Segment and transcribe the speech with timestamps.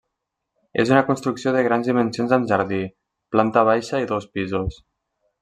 [0.83, 2.81] És una construcció de grans dimensions amb jardí,
[3.37, 4.83] planta baixa i dos pisos.